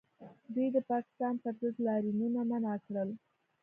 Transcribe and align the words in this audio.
دوی 0.53 0.67
د 0.75 0.77
پاکستان 0.91 1.33
پر 1.43 1.53
ضد 1.59 1.75
لاریونونه 1.87 2.39
منع 2.49 2.75
کړل 2.85 3.09